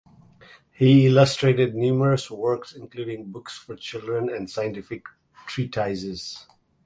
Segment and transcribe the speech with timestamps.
[0.71, 5.05] He illustrated numerous works including books for children and scientific
[5.45, 6.47] treatises.